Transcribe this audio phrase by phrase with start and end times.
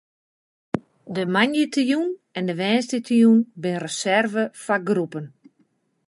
[1.15, 2.05] De moandeitejûn
[2.39, 5.25] en woansdeitejûn binne reservearre foar groepen.